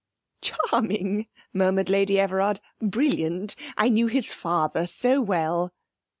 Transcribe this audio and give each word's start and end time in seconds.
'Charming,' 0.41 1.27
murmured 1.53 1.87
Lady 1.87 2.19
Everard; 2.19 2.59
'brilliant 2.81 3.55
I 3.77 3.89
know 3.89 4.07
his 4.07 4.33
father 4.33 4.87
so 4.87 5.21
well.' 5.21 5.71